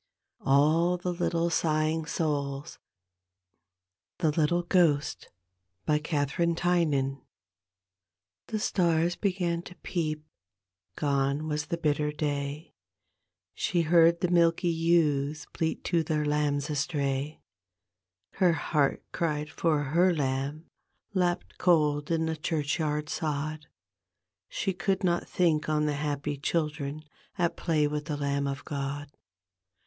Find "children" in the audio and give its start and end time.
26.39-27.03